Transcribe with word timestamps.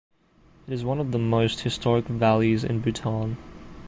It 0.65 0.73
is 0.73 0.83
one 0.83 0.97
of 0.99 1.11
the 1.11 1.19
most 1.19 1.59
historic 1.59 2.05
valleys 2.07 2.63
in 2.63 2.81
Bhutan. 2.81 3.37